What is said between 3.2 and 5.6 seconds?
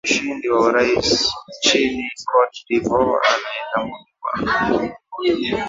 anayetambuliwa